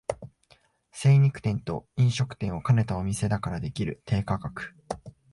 [0.91, 4.73] 精肉店と飲食店を兼ねたお店だからできる低価格